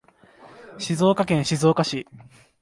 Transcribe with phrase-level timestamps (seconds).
[0.79, 2.07] 静岡県静岡市